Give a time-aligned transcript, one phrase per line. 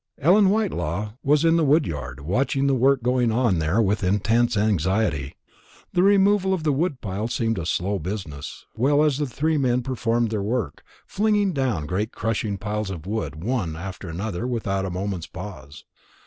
[0.17, 4.57] Ellen Whitelaw was in the wood yard, watching the work going on there with intense
[4.57, 5.35] anxiety.
[5.93, 9.83] The removal of the wood pile seemed a slow business, well as the three men
[9.83, 14.89] performed their work, flinging down great crushing piles of wood one after another without a
[14.89, 15.85] moment's pause.